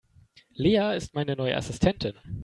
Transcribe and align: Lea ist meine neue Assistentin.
Lea 0.57 0.97
ist 0.97 1.13
meine 1.13 1.35
neue 1.35 1.55
Assistentin. 1.55 2.15